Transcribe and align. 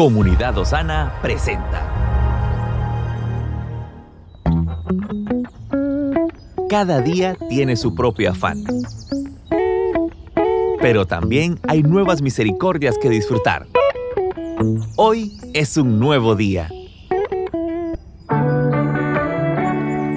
Comunidad 0.00 0.56
Osana 0.56 1.12
presenta. 1.20 1.86
Cada 6.70 7.02
día 7.02 7.36
tiene 7.50 7.76
su 7.76 7.94
propio 7.94 8.30
afán. 8.30 8.64
Pero 10.80 11.06
también 11.06 11.60
hay 11.68 11.82
nuevas 11.82 12.22
misericordias 12.22 12.96
que 12.96 13.10
disfrutar. 13.10 13.66
Hoy 14.96 15.38
es 15.52 15.76
un 15.76 16.00
nuevo 16.00 16.34
día. 16.34 16.70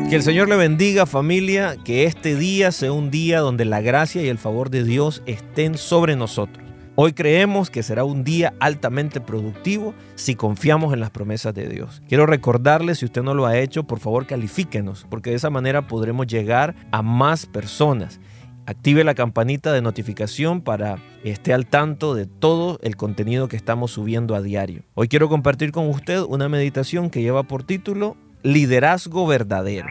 Que 0.10 0.16
el 0.16 0.24
Señor 0.24 0.48
le 0.48 0.56
bendiga 0.56 1.06
familia, 1.06 1.76
que 1.84 2.06
este 2.06 2.38
día 2.38 2.72
sea 2.72 2.94
un 2.94 3.12
día 3.12 3.42
donde 3.42 3.66
la 3.66 3.82
gracia 3.82 4.24
y 4.24 4.30
el 4.30 4.38
favor 4.38 4.70
de 4.70 4.86
Dios 4.86 5.22
estén 5.26 5.78
sobre 5.78 6.16
nosotros. 6.16 6.73
Hoy 6.96 7.14
creemos 7.14 7.72
que 7.72 7.82
será 7.82 8.04
un 8.04 8.24
día 8.24 8.54
altamente 8.60 9.20
productivo 9.20 9.96
si 10.14 10.36
confiamos 10.36 10.94
en 10.94 11.00
las 11.00 11.10
promesas 11.10 11.52
de 11.56 11.68
Dios. 11.68 12.04
Quiero 12.08 12.28
recordarle, 12.28 12.94
si 12.94 13.06
usted 13.06 13.24
no 13.24 13.34
lo 13.34 13.48
ha 13.48 13.58
hecho, 13.58 13.86
por 13.86 14.00
favor 14.00 14.28
califíquenos, 14.28 15.08
porque 15.10 15.32
de 15.32 15.38
esa 15.38 15.50
manera 15.50 15.88
podremos 15.88 16.28
llegar 16.28 16.76
a 16.92 17.02
más 17.02 17.48
personas. 17.48 18.20
Active 18.68 19.04
la 19.04 19.16
campanita 19.16 19.74
de 19.74 19.82
notificación 19.82 20.62
para 20.62 21.00
que 21.24 21.32
esté 21.32 21.52
al 21.52 21.66
tanto 21.66 22.14
de 22.14 22.28
todo 22.28 22.78
el 22.84 22.96
contenido 22.96 23.48
que 23.48 23.58
estamos 23.58 23.90
subiendo 23.90 24.36
a 24.36 24.44
diario. 24.44 24.84
Hoy 24.94 25.08
quiero 25.08 25.30
compartir 25.30 25.72
con 25.72 25.90
usted 25.90 26.22
una 26.22 26.48
meditación 26.48 27.10
que 27.10 27.24
lleva 27.24 27.42
por 27.42 27.64
título 27.64 28.18
Liderazgo 28.44 29.26
verdadero. 29.26 29.88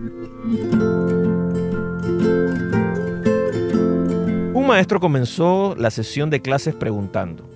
Un 0.00 0.97
maestro 4.68 5.00
comenzó 5.00 5.74
la 5.78 5.90
sesión 5.90 6.28
de 6.28 6.42
clases 6.42 6.74
preguntando, 6.74 7.48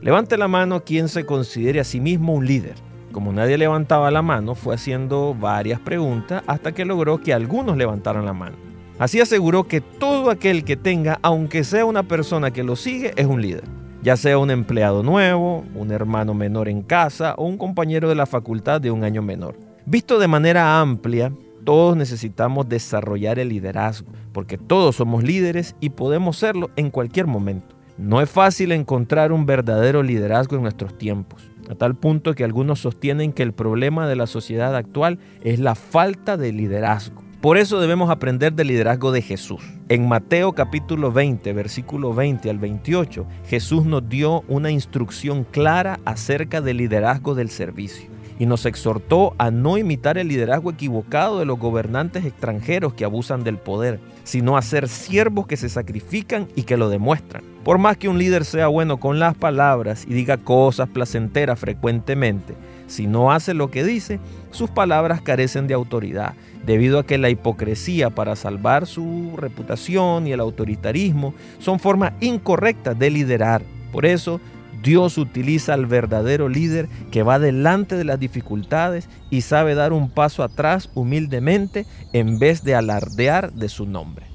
levante 0.00 0.38
la 0.38 0.46
mano 0.46 0.84
quien 0.84 1.08
se 1.08 1.26
considere 1.26 1.80
a 1.80 1.84
sí 1.84 1.98
mismo 1.98 2.34
un 2.34 2.46
líder. 2.46 2.76
Como 3.10 3.32
nadie 3.32 3.58
levantaba 3.58 4.12
la 4.12 4.22
mano, 4.22 4.54
fue 4.54 4.76
haciendo 4.76 5.34
varias 5.34 5.80
preguntas 5.80 6.44
hasta 6.46 6.70
que 6.70 6.84
logró 6.84 7.20
que 7.20 7.34
algunos 7.34 7.76
levantaran 7.76 8.24
la 8.24 8.32
mano. 8.32 8.56
Así 9.00 9.20
aseguró 9.20 9.64
que 9.64 9.80
todo 9.80 10.30
aquel 10.30 10.62
que 10.62 10.76
tenga, 10.76 11.18
aunque 11.22 11.64
sea 11.64 11.84
una 11.84 12.04
persona 12.04 12.52
que 12.52 12.62
lo 12.62 12.76
sigue, 12.76 13.12
es 13.16 13.26
un 13.26 13.42
líder. 13.42 13.64
Ya 14.00 14.16
sea 14.16 14.38
un 14.38 14.52
empleado 14.52 15.02
nuevo, 15.02 15.64
un 15.74 15.90
hermano 15.90 16.32
menor 16.32 16.68
en 16.68 16.82
casa 16.82 17.34
o 17.36 17.44
un 17.44 17.58
compañero 17.58 18.08
de 18.08 18.14
la 18.14 18.26
facultad 18.26 18.80
de 18.80 18.92
un 18.92 19.02
año 19.02 19.20
menor. 19.20 19.56
Visto 19.84 20.20
de 20.20 20.28
manera 20.28 20.80
amplia, 20.80 21.32
todos 21.64 21.96
necesitamos 21.96 22.68
desarrollar 22.68 23.38
el 23.38 23.48
liderazgo, 23.48 24.10
porque 24.32 24.58
todos 24.58 24.96
somos 24.96 25.22
líderes 25.22 25.76
y 25.80 25.90
podemos 25.90 26.36
serlo 26.36 26.70
en 26.76 26.90
cualquier 26.90 27.26
momento. 27.26 27.76
No 27.98 28.20
es 28.20 28.30
fácil 28.30 28.72
encontrar 28.72 29.32
un 29.32 29.46
verdadero 29.46 30.02
liderazgo 30.02 30.56
en 30.56 30.62
nuestros 30.62 30.96
tiempos, 30.96 31.50
a 31.70 31.74
tal 31.74 31.94
punto 31.94 32.34
que 32.34 32.44
algunos 32.44 32.80
sostienen 32.80 33.32
que 33.32 33.42
el 33.42 33.52
problema 33.52 34.08
de 34.08 34.16
la 34.16 34.26
sociedad 34.26 34.74
actual 34.74 35.18
es 35.42 35.58
la 35.58 35.74
falta 35.74 36.36
de 36.36 36.52
liderazgo. 36.52 37.22
Por 37.40 37.58
eso 37.58 37.80
debemos 37.80 38.08
aprender 38.08 38.52
del 38.52 38.68
liderazgo 38.68 39.10
de 39.10 39.20
Jesús. 39.20 39.62
En 39.88 40.06
Mateo 40.06 40.52
capítulo 40.52 41.10
20, 41.10 41.52
versículo 41.52 42.14
20 42.14 42.48
al 42.48 42.58
28, 42.58 43.26
Jesús 43.46 43.84
nos 43.84 44.08
dio 44.08 44.42
una 44.46 44.70
instrucción 44.70 45.44
clara 45.44 45.98
acerca 46.04 46.60
del 46.60 46.76
liderazgo 46.76 47.34
del 47.34 47.50
servicio 47.50 48.12
y 48.42 48.46
nos 48.46 48.66
exhortó 48.66 49.36
a 49.38 49.52
no 49.52 49.78
imitar 49.78 50.18
el 50.18 50.26
liderazgo 50.26 50.72
equivocado 50.72 51.38
de 51.38 51.44
los 51.44 51.60
gobernantes 51.60 52.24
extranjeros 52.24 52.92
que 52.92 53.04
abusan 53.04 53.44
del 53.44 53.56
poder, 53.56 54.00
sino 54.24 54.56
a 54.56 54.62
ser 54.62 54.88
siervos 54.88 55.46
que 55.46 55.56
se 55.56 55.68
sacrifican 55.68 56.48
y 56.56 56.64
que 56.64 56.76
lo 56.76 56.88
demuestran. 56.88 57.44
Por 57.62 57.78
más 57.78 57.98
que 57.98 58.08
un 58.08 58.18
líder 58.18 58.44
sea 58.44 58.66
bueno 58.66 58.98
con 58.98 59.20
las 59.20 59.36
palabras 59.36 60.04
y 60.08 60.12
diga 60.12 60.38
cosas 60.38 60.88
placenteras 60.88 61.56
frecuentemente, 61.56 62.54
si 62.88 63.06
no 63.06 63.30
hace 63.30 63.54
lo 63.54 63.70
que 63.70 63.84
dice, 63.84 64.18
sus 64.50 64.70
palabras 64.70 65.20
carecen 65.22 65.68
de 65.68 65.74
autoridad, 65.74 66.34
debido 66.66 66.98
a 66.98 67.06
que 67.06 67.18
la 67.18 67.30
hipocresía 67.30 68.10
para 68.10 68.34
salvar 68.34 68.88
su 68.88 69.34
reputación 69.36 70.26
y 70.26 70.32
el 70.32 70.40
autoritarismo 70.40 71.32
son 71.60 71.78
formas 71.78 72.14
incorrectas 72.18 72.98
de 72.98 73.08
liderar. 73.08 73.62
Por 73.92 74.04
eso, 74.04 74.40
Dios 74.82 75.16
utiliza 75.16 75.74
al 75.74 75.86
verdadero 75.86 76.48
líder 76.48 76.88
que 77.10 77.22
va 77.22 77.38
delante 77.38 77.96
de 77.96 78.04
las 78.04 78.18
dificultades 78.18 79.08
y 79.30 79.42
sabe 79.42 79.74
dar 79.74 79.92
un 79.92 80.10
paso 80.10 80.42
atrás 80.42 80.90
humildemente 80.94 81.86
en 82.12 82.38
vez 82.38 82.64
de 82.64 82.74
alardear 82.74 83.52
de 83.52 83.68
su 83.68 83.86
nombre. 83.86 84.26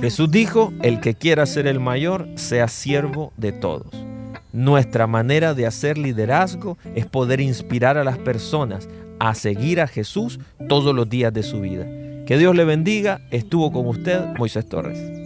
Jesús 0.00 0.30
dijo, 0.30 0.72
el 0.82 1.00
que 1.00 1.14
quiera 1.14 1.46
ser 1.46 1.66
el 1.66 1.80
mayor, 1.80 2.28
sea 2.36 2.68
siervo 2.68 3.32
de 3.36 3.52
todos. 3.52 4.06
Nuestra 4.52 5.06
manera 5.06 5.52
de 5.54 5.66
hacer 5.66 5.98
liderazgo 5.98 6.78
es 6.94 7.06
poder 7.06 7.40
inspirar 7.40 7.98
a 7.98 8.04
las 8.04 8.18
personas 8.18 8.88
a 9.18 9.34
seguir 9.34 9.80
a 9.80 9.86
Jesús 9.86 10.38
todos 10.68 10.94
los 10.94 11.08
días 11.08 11.32
de 11.32 11.42
su 11.42 11.60
vida. 11.60 11.84
Que 12.26 12.38
Dios 12.38 12.54
le 12.54 12.64
bendiga. 12.64 13.20
Estuvo 13.30 13.72
con 13.72 13.86
usted 13.86 14.20
Moisés 14.38 14.68
Torres. 14.68 15.25